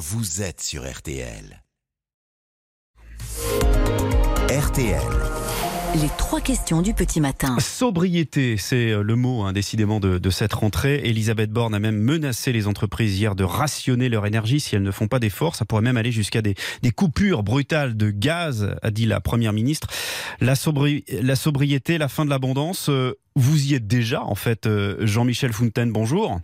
vous 0.00 0.40
êtes 0.40 0.62
sur 0.62 0.90
RTL. 0.90 1.62
RTL. 4.48 5.02
Les 6.00 6.08
trois 6.16 6.40
questions 6.40 6.80
du 6.80 6.94
petit 6.94 7.20
matin. 7.20 7.58
Sobriété, 7.60 8.56
c'est 8.56 8.92
euh, 8.92 9.02
le 9.02 9.14
mot 9.14 9.42
hein, 9.42 9.52
décidément 9.52 10.00
de, 10.00 10.16
de, 10.16 10.30
cette 10.30 10.54
rentrée. 10.54 11.02
Elisabeth 11.04 11.50
Borne 11.50 11.74
a 11.74 11.78
même 11.78 11.98
menacé 11.98 12.50
les 12.50 12.66
entreprises 12.66 13.18
hier 13.18 13.34
de 13.34 13.44
rationner 13.44 14.08
leur 14.08 14.24
énergie 14.24 14.58
si 14.58 14.74
elles 14.74 14.82
ne 14.82 14.90
font 14.90 15.06
pas 15.06 15.18
d'efforts. 15.18 15.54
Ça 15.54 15.66
pourrait 15.66 15.82
même 15.82 15.98
aller 15.98 16.12
jusqu'à 16.12 16.40
des, 16.40 16.54
des, 16.80 16.92
coupures 16.92 17.42
brutales 17.42 17.94
de 17.94 18.10
gaz, 18.10 18.74
a 18.80 18.90
dit 18.90 19.04
la 19.04 19.20
Première 19.20 19.52
ministre. 19.52 19.88
La, 20.40 20.54
sobri 20.54 21.04
la 21.10 21.36
sobriété, 21.36 21.98
la 21.98 22.08
fin 22.08 22.24
de 22.24 22.30
l'abondance, 22.30 22.88
euh, 22.88 23.18
vous 23.36 23.66
y 23.66 23.74
êtes 23.74 23.86
déjà 23.86 24.24
en 24.24 24.34
fait. 24.34 24.66
Euh, 24.66 24.96
Jean-Michel 25.06 25.52
Fontaine, 25.52 25.92
bonjour. 25.92 26.40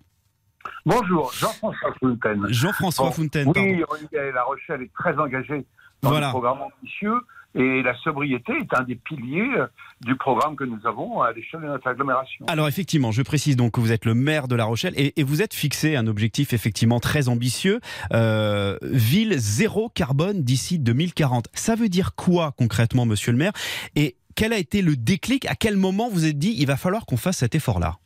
Bonjour, 0.85 1.33
Jean-François 1.33 1.95
Fontaine. 2.01 2.47
Jean-François 2.49 3.07
bon, 3.07 3.13
Fontaine, 3.13 3.49
oui, 3.49 3.85
pardon. 3.89 4.31
La 4.35 4.43
Rochelle 4.45 4.83
est 4.83 4.93
très 4.93 5.17
engagée 5.19 5.65
dans 6.03 6.11
voilà. 6.11 6.27
le 6.27 6.31
programme 6.33 6.63
ambitieux. 6.63 7.21
Et 7.59 7.83
la 7.83 7.97
sobriété 7.97 8.53
est 8.53 8.79
un 8.79 8.83
des 8.83 8.97
piliers 8.97 9.49
euh, 9.57 9.67
du 10.03 10.15
programme 10.15 10.57
que 10.57 10.65
nous 10.65 10.79
avons 10.85 11.23
à 11.23 11.33
l'échelle 11.33 11.63
de 11.63 11.67
notre 11.67 11.89
agglomération. 11.89 12.45
Alors 12.49 12.69
effectivement, 12.69 13.13
je 13.13 13.23
précise 13.23 13.57
donc 13.57 13.73
que 13.73 13.81
vous 13.81 13.93
êtes 13.93 14.05
le 14.05 14.13
maire 14.13 14.47
de 14.47 14.55
La 14.55 14.67
Rochelle 14.67 14.93
et, 14.95 15.19
et 15.19 15.23
vous 15.23 15.41
êtes 15.41 15.55
fixé 15.55 15.97
un 15.97 16.07
objectif 16.07 16.53
effectivement 16.53 17.01
très 17.01 17.31
ambitieux, 17.31 17.81
euh, 18.13 18.77
ville 18.83 19.39
zéro 19.39 19.89
carbone 19.89 20.43
d'ici 20.43 20.79
2040. 20.79 21.47
Ça 21.55 21.77
veut 21.77 21.89
dire 21.89 22.15
quoi 22.15 22.53
concrètement, 22.59 23.07
monsieur 23.07 23.33
le 23.33 23.39
maire? 23.39 23.53
Et 23.95 24.17
quel 24.35 24.53
a 24.53 24.59
été 24.59 24.83
le 24.83 24.95
déclic? 24.95 25.47
À 25.47 25.55
quel 25.55 25.79
moment 25.79 26.11
vous 26.11 26.27
êtes 26.27 26.39
dit 26.39 26.55
il 26.59 26.67
va 26.67 26.77
falloir 26.77 27.07
qu'on 27.07 27.17
fasse 27.17 27.39
cet 27.39 27.55
effort-là? 27.55 27.97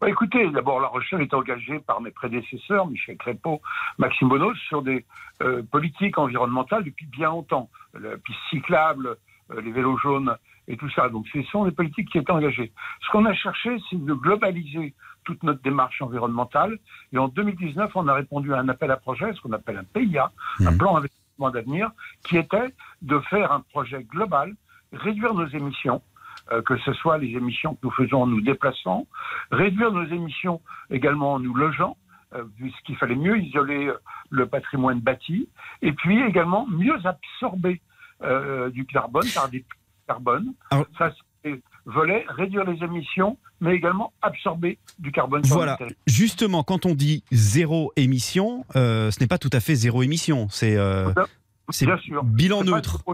Bah, 0.00 0.10
écoutez, 0.10 0.50
d'abord, 0.50 0.80
La 0.80 0.88
Rochelle 0.88 1.22
est 1.22 1.32
engagée 1.32 1.78
par 1.80 2.00
mes 2.00 2.10
prédécesseurs, 2.10 2.86
Michel 2.86 3.16
Crépeau, 3.16 3.62
Maxime 3.98 4.28
Bonos, 4.28 4.56
sur 4.68 4.82
des 4.82 5.06
euh, 5.42 5.62
politiques 5.62 6.18
environnementales 6.18 6.84
depuis 6.84 7.06
bien 7.06 7.30
longtemps. 7.30 7.70
La 7.98 8.16
piste 8.18 8.38
cyclable, 8.50 9.16
euh, 9.50 9.60
les 9.62 9.72
vélos 9.72 9.96
jaunes 9.98 10.36
et 10.68 10.76
tout 10.76 10.90
ça. 10.90 11.08
Donc, 11.08 11.26
ce 11.32 11.42
sont 11.44 11.64
des 11.64 11.70
politiques 11.70 12.10
qui 12.10 12.18
étaient 12.18 12.30
engagées. 12.30 12.72
Ce 13.06 13.10
qu'on 13.10 13.24
a 13.24 13.32
cherché, 13.32 13.78
c'est 13.88 14.04
de 14.04 14.12
globaliser 14.12 14.94
toute 15.24 15.42
notre 15.42 15.62
démarche 15.62 16.02
environnementale. 16.02 16.78
Et 17.12 17.18
en 17.18 17.28
2019, 17.28 17.90
on 17.94 18.08
a 18.08 18.14
répondu 18.14 18.52
à 18.52 18.58
un 18.58 18.68
appel 18.68 18.90
à 18.90 18.96
projet, 18.96 19.32
ce 19.32 19.40
qu'on 19.40 19.52
appelle 19.52 19.78
un 19.78 19.84
PIA, 19.84 20.30
mmh. 20.60 20.66
un 20.66 20.76
plan 20.76 20.94
d'investissement 20.94 21.50
d'avenir, 21.50 21.90
qui 22.22 22.36
était 22.36 22.74
de 23.00 23.18
faire 23.20 23.50
un 23.50 23.60
projet 23.60 24.02
global, 24.02 24.54
réduire 24.92 25.32
nos 25.32 25.46
émissions, 25.46 26.02
euh, 26.52 26.62
que 26.62 26.76
ce 26.78 26.92
soit 26.94 27.18
les 27.18 27.28
émissions 27.28 27.74
que 27.74 27.80
nous 27.84 27.90
faisons 27.92 28.22
en 28.22 28.26
nous 28.26 28.40
déplaçant, 28.40 29.06
réduire 29.50 29.92
nos 29.92 30.04
émissions 30.04 30.60
également 30.90 31.34
en 31.34 31.38
nous 31.38 31.54
logeant, 31.54 31.96
euh, 32.34 32.44
puisqu'il 32.56 32.96
fallait 32.96 33.16
mieux 33.16 33.38
isoler 33.38 33.86
euh, 33.86 33.98
le 34.30 34.46
patrimoine 34.46 35.00
bâti, 35.00 35.48
et 35.82 35.92
puis 35.92 36.20
également 36.22 36.66
mieux 36.66 36.98
absorber 37.04 37.80
euh, 38.22 38.70
du 38.70 38.86
carbone 38.86 39.26
par 39.34 39.48
des 39.48 39.64
carbone. 40.06 40.54
Alors... 40.70 40.86
Ça, 40.98 41.12
c'est 41.44 41.60
volet 41.84 42.24
réduire 42.28 42.64
les 42.64 42.82
émissions, 42.82 43.38
mais 43.60 43.74
également 43.74 44.12
absorber 44.22 44.78
du 44.98 45.12
carbone. 45.12 45.42
Voilà. 45.44 45.78
Justement, 46.06 46.62
quand 46.62 46.86
on 46.86 46.94
dit 46.94 47.22
zéro 47.30 47.92
émission, 47.96 48.64
euh, 48.74 49.10
ce 49.10 49.20
n'est 49.20 49.28
pas 49.28 49.38
tout 49.38 49.50
à 49.52 49.60
fait 49.60 49.74
zéro 49.74 50.02
émission. 50.02 50.48
C'est 50.50 50.76
euh, 50.76 51.12
bilan 52.24 52.64
neutre. 52.64 53.04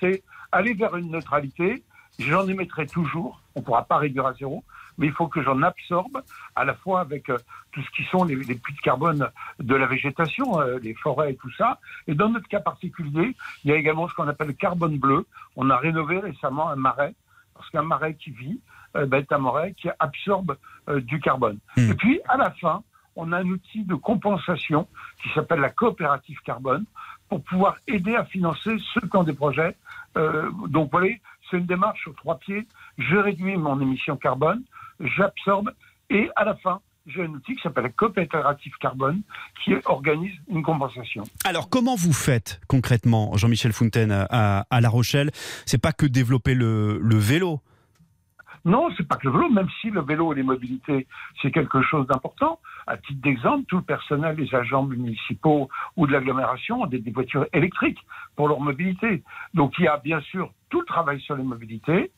C'est 0.00 0.22
aller 0.52 0.74
vers 0.74 0.96
une 0.96 1.10
neutralité 1.10 1.82
J'en 2.18 2.46
émettrai 2.48 2.86
toujours, 2.86 3.40
on 3.54 3.60
ne 3.60 3.64
pourra 3.64 3.84
pas 3.84 3.98
réduire 3.98 4.26
à 4.26 4.34
zéro, 4.34 4.64
mais 4.98 5.06
il 5.06 5.12
faut 5.12 5.28
que 5.28 5.42
j'en 5.42 5.62
absorbe 5.62 6.22
à 6.54 6.64
la 6.64 6.74
fois 6.74 7.00
avec 7.00 7.28
euh, 7.28 7.38
tout 7.72 7.82
ce 7.82 7.90
qui 7.90 8.04
sont 8.04 8.24
les, 8.24 8.36
les, 8.36 8.54
puits 8.54 8.74
de 8.74 8.80
carbone 8.80 9.28
de 9.58 9.74
la 9.74 9.86
végétation, 9.86 10.60
euh, 10.60 10.78
les 10.82 10.94
forêts 10.94 11.32
et 11.32 11.36
tout 11.36 11.50
ça. 11.52 11.78
Et 12.06 12.14
dans 12.14 12.30
notre 12.30 12.48
cas 12.48 12.60
particulier, 12.60 13.34
il 13.64 13.70
y 13.70 13.72
a 13.72 13.76
également 13.76 14.08
ce 14.08 14.14
qu'on 14.14 14.28
appelle 14.28 14.48
le 14.48 14.52
carbone 14.54 14.98
bleu. 14.98 15.26
On 15.56 15.68
a 15.70 15.76
rénové 15.76 16.18
récemment 16.18 16.70
un 16.70 16.76
marais, 16.76 17.14
parce 17.54 17.68
qu'un 17.70 17.82
marais 17.82 18.14
qui 18.14 18.30
vit 18.30 18.60
euh, 18.96 19.06
ben, 19.06 19.18
est 19.18 19.32
un 19.32 19.38
marais 19.38 19.74
qui 19.74 19.88
absorbe 19.98 20.56
du 20.88 21.18
carbone. 21.18 21.58
Mmh. 21.76 21.90
Et 21.90 21.94
puis, 21.94 22.20
à 22.28 22.36
la 22.36 22.52
fin, 22.52 22.84
on 23.16 23.32
a 23.32 23.38
un 23.38 23.46
outil 23.46 23.82
de 23.82 23.96
compensation 23.96 24.86
qui 25.20 25.28
s'appelle 25.34 25.58
la 25.58 25.70
coopérative 25.70 26.38
carbone 26.44 26.84
pour 27.28 27.42
pouvoir 27.42 27.76
aider 27.88 28.14
à 28.14 28.24
financer 28.24 28.76
ceux 28.94 29.00
qui 29.00 29.16
ont 29.16 29.24
des 29.24 29.32
projets. 29.32 29.74
Donc, 30.14 30.92
vous 30.92 30.98
voyez, 30.98 31.20
c'est 31.50 31.58
une 31.58 31.66
démarche 31.66 32.00
sur 32.02 32.14
trois 32.14 32.38
pieds. 32.38 32.66
Je 32.98 33.16
réduis 33.16 33.56
mon 33.56 33.80
émission 33.80 34.16
carbone, 34.16 34.62
j'absorbe, 35.00 35.70
et 36.10 36.28
à 36.36 36.44
la 36.44 36.54
fin, 36.56 36.80
j'ai 37.06 37.22
un 37.22 37.28
outil 37.28 37.54
qui 37.54 37.62
s'appelle 37.62 37.92
coopérative 37.92 38.72
carbone 38.80 39.22
qui 39.64 39.72
organise 39.84 40.34
une 40.48 40.62
compensation. 40.62 41.22
Alors 41.44 41.68
comment 41.68 41.94
vous 41.94 42.12
faites 42.12 42.60
concrètement, 42.66 43.36
Jean-Michel 43.36 43.72
Fontaine, 43.72 44.10
à, 44.10 44.66
La 44.80 44.88
Rochelle? 44.88 45.30
C'est 45.66 45.80
pas 45.80 45.92
que 45.92 46.06
développer 46.06 46.54
le 46.54 47.16
vélo. 47.16 47.60
Non, 48.66 48.88
c'est 48.96 49.06
pas 49.06 49.14
que 49.14 49.28
le 49.28 49.32
vélo, 49.32 49.48
même 49.48 49.68
si 49.80 49.90
le 49.90 50.00
vélo 50.00 50.32
et 50.32 50.36
les 50.36 50.42
mobilités, 50.42 51.06
c'est 51.40 51.52
quelque 51.52 51.82
chose 51.82 52.04
d'important. 52.08 52.58
À 52.88 52.96
titre 52.96 53.20
d'exemple, 53.22 53.64
tout 53.68 53.76
le 53.76 53.82
personnel 53.82 54.34
des 54.34 54.52
agents 54.56 54.82
municipaux 54.82 55.68
ou 55.94 56.08
de 56.08 56.12
l'agglomération 56.12 56.82
ont 56.82 56.86
des, 56.86 56.98
voitures 57.12 57.46
électriques 57.52 58.00
pour 58.34 58.48
leur 58.48 58.58
mobilité. 58.58 59.22
Donc 59.54 59.74
il 59.78 59.84
y 59.84 59.88
a 59.88 59.98
bien 59.98 60.20
sûr 60.20 60.50
tout 60.68 60.80
le 60.80 60.86
travail 60.86 61.20
sur 61.20 61.36
les 61.36 61.44
mobilités. 61.44 62.10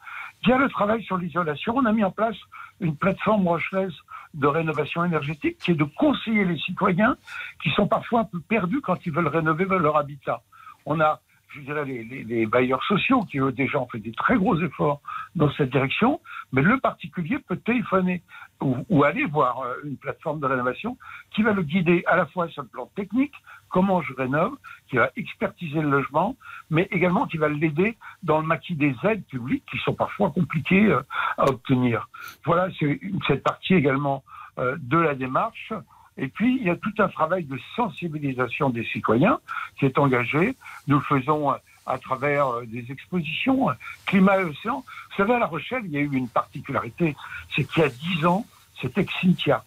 Il 0.43 0.49
y 0.49 0.53
a 0.53 0.57
le 0.57 0.71
travail 0.71 1.03
sur 1.03 1.19
l'isolation. 1.19 1.77
On 1.77 1.85
a 1.85 1.93
mis 1.93 2.03
en 2.03 2.13
place 2.13 2.37
une 2.81 2.97
plateforme 2.97 3.47
rochelaise 3.47 3.93
de 4.33 4.47
rénovation 4.47 5.05
énergétique 5.05 5.59
qui 5.59 5.73
est 5.73 5.75
de 5.75 5.85
conseiller 5.85 6.47
les 6.47 6.59
citoyens 6.61 7.19
qui 7.63 7.69
sont 7.73 7.87
parfois 7.87 8.21
un 8.21 8.25
peu 8.25 8.41
perdus 8.41 8.81
quand 8.81 9.05
ils 9.05 9.13
veulent 9.13 9.29
rénover 9.29 9.67
leur 9.67 9.99
habitat. 9.99 10.41
On 10.87 10.99
a 10.99 11.21
je 11.55 11.61
dirais, 11.61 11.85
les, 11.85 12.05
les, 12.05 12.25
les, 12.25 12.47
bailleurs 12.47 12.85
sociaux 12.85 13.23
qui, 13.23 13.39
eux, 13.39 13.53
déjà, 13.53 13.79
ont 13.79 13.89
fait 13.89 13.99
des 13.99 14.13
très 14.13 14.37
gros 14.37 14.61
efforts 14.61 15.01
dans 15.35 15.51
cette 15.53 15.71
direction, 15.71 16.21
mais 16.53 16.63
le 16.63 16.79
particulier 16.79 17.39
peut 17.39 17.57
téléphoner 17.57 18.23
ou, 18.61 19.05
aller 19.05 19.25
voir 19.25 19.61
euh, 19.61 19.75
une 19.85 19.97
plateforme 19.97 20.41
de 20.41 20.47
rénovation 20.47 20.97
qui 21.31 21.43
va 21.43 21.53
le 21.53 21.63
guider 21.63 22.03
à 22.07 22.17
la 22.17 22.27
fois 22.27 22.49
sur 22.49 22.63
le 22.63 22.69
plan 22.69 22.91
technique, 22.97 23.35
comment 23.69 24.03
je 24.03 24.13
rénove, 24.15 24.57
qui 24.89 24.97
va 24.97 25.11
expertiser 25.17 25.81
le 25.81 25.91
logement, 25.91 26.37
mais 26.71 26.89
également 26.91 27.27
qui 27.27 27.37
va 27.37 27.49
l'aider 27.49 27.97
dans 28.23 28.41
le 28.41 28.47
maquis 28.47 28.75
des 28.75 28.95
aides 29.05 29.25
publiques 29.27 29.65
qui 29.71 29.79
sont 29.79 29.95
parfois 29.95 30.31
compliquées 30.31 30.87
euh, 30.87 31.03
à 31.37 31.45
obtenir. 31.45 32.09
Voilà, 32.45 32.69
c'est 32.79 33.01
cette 33.27 33.43
partie 33.43 33.75
également 33.75 34.25
euh, 34.59 34.77
de 34.81 34.99
la 34.99 35.15
démarche. 35.15 35.73
Et 36.17 36.27
puis, 36.27 36.57
il 36.57 36.67
y 36.67 36.71
a 36.71 36.77
tout 36.77 36.93
un 36.99 37.09
travail 37.09 37.45
de 37.45 37.57
sensibilisation 37.77 38.71
des 38.71 38.85
citoyens 38.87 39.39
qui 39.79 39.87
est 39.87 39.99
engagé. 39.99 40.57
Nous 40.89 40.97
le 40.97 41.05
faisons 41.05 41.55
à 41.89 41.99
travers 41.99 42.61
des 42.67 42.85
expositions, 42.91 43.69
climat 44.07 44.41
et 44.41 44.45
océan. 44.45 44.85
Vous 45.11 45.17
savez, 45.17 45.35
à 45.35 45.39
La 45.39 45.47
Rochelle, 45.47 45.83
il 45.87 45.93
y 45.93 45.97
a 45.97 46.01
eu 46.01 46.13
une 46.13 46.29
particularité, 46.29 47.17
c'est 47.55 47.65
qu'il 47.65 47.83
y 47.83 47.87
a 47.87 47.89
dix 47.89 48.27
ans, 48.27 48.47
c'était 48.81 49.05
Xintia. 49.05 49.65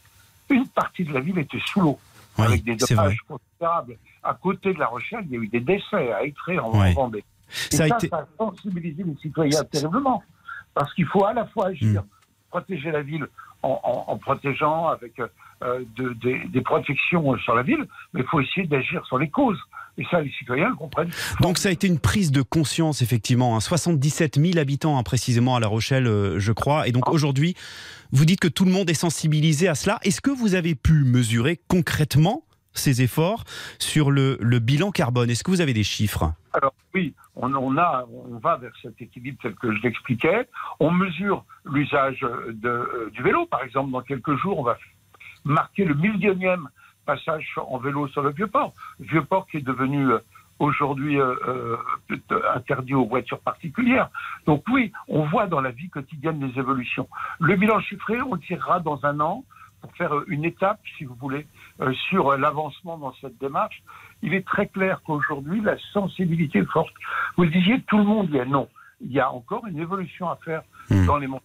Une 0.50 0.68
partie 0.68 1.04
de 1.04 1.14
la 1.14 1.20
ville 1.20 1.40
était 1.40 1.62
sous 1.66 1.82
l'eau, 1.82 2.00
oui, 2.38 2.46
avec 2.46 2.64
des 2.64 2.76
dommages 2.76 3.18
considérables. 3.28 3.98
À 4.24 4.34
côté 4.34 4.74
de 4.74 4.80
La 4.80 4.88
Rochelle, 4.88 5.24
il 5.26 5.32
y 5.32 5.38
a 5.38 5.40
eu 5.40 5.48
des 5.48 5.62
décès 5.62 6.12
à 6.14 6.24
Étré 6.24 6.60
en 6.60 6.72
oui. 6.80 6.94
Vendée. 6.94 7.24
Et 7.72 7.76
ça, 7.76 7.88
ça, 7.88 7.96
a 7.96 7.98
été... 7.98 8.08
ça 8.08 8.18
a 8.18 8.28
sensibilisé 8.38 9.04
les 9.04 9.16
citoyens 9.16 9.64
terriblement. 9.64 10.24
Parce 10.74 10.94
qu'il 10.94 11.06
faut 11.08 11.26
à 11.26 11.34
la 11.34 11.46
fois 11.46 11.68
agir, 11.68 12.02
mmh. 12.02 12.08
protéger 12.50 12.92
la 12.92 13.02
ville 13.02 13.28
en, 13.64 13.80
en, 13.84 14.12
en 14.12 14.18
protégeant 14.18 14.88
avec 14.88 15.20
euh, 15.20 15.84
de, 15.96 16.14
de, 16.14 16.48
des 16.48 16.62
protections 16.62 17.38
sur 17.38 17.56
la 17.56 17.64
ville, 17.64 17.86
mais 18.14 18.22
il 18.22 18.28
faut 18.28 18.40
essayer 18.40 18.68
d'agir 18.68 19.06
sur 19.06 19.18
les 19.18 19.30
causes. 19.30 19.60
Et 19.98 20.06
ça, 20.10 20.22
les 20.22 20.32
citoyens 20.32 20.70
le 20.70 20.76
comprennent. 20.76 21.12
Donc 21.42 21.58
ça 21.58 21.70
a 21.70 21.72
été 21.72 21.88
une 21.88 22.00
prise 22.00 22.32
de 22.32 22.42
conscience, 22.42 23.02
effectivement. 23.02 23.56
Hein. 23.56 23.60
77 23.60 24.40
000 24.40 24.58
habitants, 24.58 24.98
hein, 24.98 25.04
précisément, 25.04 25.56
à 25.56 25.60
La 25.60 25.68
Rochelle, 25.68 26.08
euh, 26.08 26.40
je 26.40 26.52
crois. 26.52 26.88
Et 26.88 26.92
donc 26.92 27.10
oh. 27.10 27.14
aujourd'hui, 27.14 27.56
vous 28.12 28.26
dites 28.26 28.40
que 28.40 28.48
tout 28.48 28.66
le 28.66 28.72
monde 28.72 28.90
est 28.90 28.96
sensibilisé 28.96 29.68
à 29.68 29.76
cela. 29.76 30.00
Est-ce 30.04 30.22
que 30.22 30.32
vous 30.32 30.56
avez 30.56 30.76
pu 30.76 31.04
mesurer 31.04 31.60
concrètement 31.68 32.44
ces 32.74 33.02
efforts 33.02 33.44
sur 33.80 34.12
le, 34.12 34.38
le 34.40 34.60
bilan 34.60 34.92
carbone? 34.92 35.30
Est-ce 35.30 35.44
que 35.44 35.52
vous 35.52 35.62
avez 35.62 35.74
des 35.74 35.84
chiffres? 35.84 36.34
Alors 36.54 36.74
oui, 36.94 37.14
on, 37.36 37.54
on, 37.54 37.78
a, 37.78 38.06
on 38.12 38.38
va 38.38 38.58
vers 38.58 38.74
cet 38.82 39.02
équilibre 39.02 39.38
tel 39.42 39.56
que 39.56 39.74
je 39.76 39.82
l'expliquais. 39.82 40.48
On 40.80 40.92
mesure 40.92 41.46
l'usage 41.66 42.24
euh, 42.24 43.10
du 43.12 43.24
vélo. 43.24 43.46
Par 43.46 43.64
exemple, 43.64 43.92
dans 43.92 44.02
quelques 44.02 44.36
jours, 44.38 44.60
on 44.60 44.64
va 44.64 44.78
marquer 45.44 45.86
le 45.86 45.96
millionième 45.96 46.68
passage 47.06 47.54
en 47.58 47.78
vélo 47.78 48.08
sur 48.08 48.22
le 48.22 48.32
Vieux-Port. 48.32 48.74
Vieux-Port 49.00 49.48
qui 49.48 49.58
est 49.58 49.62
devenu 49.66 50.12
aujourd'hui 50.62 51.20
euh, 51.20 51.36
euh, 51.48 51.78
interdit 52.56 52.94
aux 52.94 53.06
voitures 53.06 53.40
particulières. 53.40 54.10
Donc 54.46 54.64
oui, 54.72 54.92
on 55.08 55.26
voit 55.26 55.48
dans 55.48 55.62
la 55.62 55.72
vie 55.72 55.90
quotidienne 55.90 56.40
des 56.40 56.60
évolutions. 56.60 57.08
Le 57.40 57.56
bilan 57.56 57.80
chiffré, 57.82 58.22
on 58.22 58.36
le 58.36 58.40
tirera 58.40 58.80
dans 58.80 59.04
un 59.04 59.20
an 59.20 59.44
pour 59.82 59.92
faire 59.96 60.14
une 60.28 60.46
étape, 60.46 60.80
si 60.98 61.06
vous 61.06 61.16
voulez, 61.16 61.48
euh, 61.82 61.92
sur 62.10 62.38
l'avancement 62.38 62.98
dans 63.00 63.14
cette 63.20 63.40
démarche. 63.40 63.82
Il 64.22 64.36
est 64.36 64.46
très 64.46 64.68
clair 64.68 65.02
qu'aujourd'hui, 65.04 65.62
la 65.62 65.76
sensibilité 65.92 66.60
est 66.60 66.72
forte. 66.72 66.94
Vous 67.36 67.44
le 67.44 67.50
disiez, 67.50 67.82
tout 67.88 67.98
le 67.98 68.04
monde 68.04 68.30
y 68.30 68.38
est 68.38 68.46
non. 68.46 68.70
Il 69.02 69.12
y 69.12 69.20
a 69.20 69.32
encore 69.32 69.66
une 69.66 69.80
évolution 69.80 70.30
à 70.30 70.36
faire 70.36 70.62
mmh. 70.92 71.06
dans 71.08 71.18
les 71.18 71.26
mondes 71.26 71.42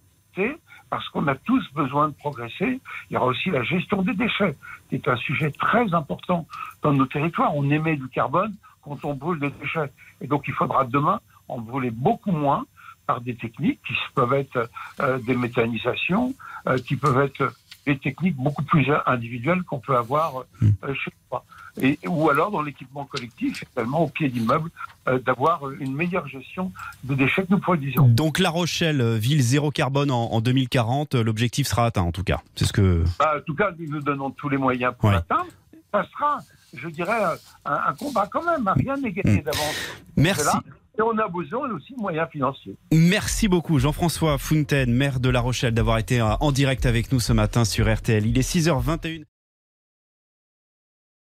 parce 0.91 1.09
qu'on 1.09 1.27
a 1.27 1.35
tous 1.35 1.65
besoin 1.75 2.09
de 2.09 2.15
progresser. 2.15 2.81
Il 3.11 3.15
y 3.15 3.17
aura 3.17 3.27
aussi 3.27 3.51
la 3.51 3.63
gestion 3.63 4.03
des 4.03 4.15
déchets, 4.15 4.57
qui 4.89 4.97
est 4.97 5.09
un 5.09 5.17
sujet 5.17 5.51
très 5.51 5.93
important 5.95 6.47
dans 6.83 6.93
nos 6.93 7.07
territoires. 7.07 7.55
On 7.55 7.69
émet 7.71 7.97
du 7.97 8.09
carbone 8.09 8.55
quand 8.83 9.05
on 9.05 9.15
brûle 9.15 9.41
des 9.41 9.51
déchets. 9.51 9.93
Et 10.21 10.27
donc 10.27 10.45
il 10.47 10.55
faudra 10.55 10.85
demain 10.85 11.21
en 11.49 11.59
brûler 11.59 11.91
beaucoup 11.91 12.33
moins 12.33 12.67
par 13.07 13.21
des 13.21 13.37
techniques 13.37 13.81
qui 13.87 13.95
peuvent 14.15 14.33
être 14.33 14.69
euh, 15.01 15.19
des 15.19 15.37
méthanisations, 15.37 16.35
euh, 16.67 16.79
qui 16.79 16.97
peuvent 16.97 17.21
être 17.21 17.53
des 17.87 17.99
techniques 17.99 18.37
beaucoup 18.37 18.63
plus 18.63 18.87
individuelles 19.07 19.63
qu'on 19.63 19.79
peut 19.79 19.97
avoir 19.97 20.41
euh, 20.41 20.67
hmm. 20.67 20.95
chez 20.95 21.13
soi. 21.29 21.45
Et, 21.81 21.99
ou 22.07 22.31
alors 22.31 22.51
dans 22.51 22.63
l'équipement 22.63 23.05
collectif, 23.05 23.65
également 23.73 24.01
au 24.05 24.09
pied 24.09 24.29
d'immeubles, 24.29 24.71
d'avoir 25.27 25.71
une 25.79 25.95
meilleure 25.95 26.27
gestion 26.27 26.73
des 27.05 27.15
déchets 27.17 27.43
que 27.43 27.49
nous 27.51 27.61
produisons. 27.61 28.09
Donc 28.09 28.39
La 28.39 28.49
Rochelle, 28.49 29.17
ville 29.17 29.43
zéro 29.43 29.71
carbone 29.71 30.11
en, 30.11 30.41
2040, 30.41 31.17
l'objectif 31.17 31.67
sera 31.67 31.85
atteint 31.85 32.03
en 32.03 32.13
tout 32.13 32.25
cas. 32.25 32.41
C'est 32.55 32.65
ce 32.65 32.73
que. 32.73 33.05
Bah, 33.19 33.35
en 33.37 33.41
tout 33.43 33.55
cas, 33.55 33.73
nous 33.79 34.01
donnons 34.01 34.31
tous 34.31 34.49
les 34.49 34.57
moyens 34.57 34.95
pour 34.99 35.11
l'atteindre. 35.11 35.47
Ça 35.93 36.03
sera, 36.13 36.39
je 36.75 36.89
dirais, 36.89 37.21
un, 37.67 37.93
combat 37.95 38.27
quand 38.27 38.45
même. 38.45 38.69
Rien 38.75 38.97
n'est 38.97 39.13
gagné 39.13 39.41
hmm. 39.41 39.45
d'avance. 39.45 39.77
Merci. 40.17 40.57
Et 40.99 41.03
on 41.03 41.19
a 41.19 41.29
besoin 41.29 41.71
aussi 41.71 41.95
de 41.95 42.01
moyens 42.01 42.29
financiers. 42.31 42.77
Merci 42.93 43.49
beaucoup 43.49 43.79
Jean-François 43.79 44.39
Fontaine, 44.39 44.93
maire 44.93 45.21
de 45.21 45.29
La 45.29 45.41
Rochelle, 45.41 45.75
d'avoir 45.75 45.99
été 45.99 46.23
en 46.23 46.53
direct 46.53 46.87
avec 46.87 47.13
nous 47.13 47.21
ce 47.21 47.33
matin 47.33 47.65
sur 47.65 47.93
RTL. 47.93 48.27
Il 48.27 48.39
est 48.39 48.49
6h21. 48.49 49.25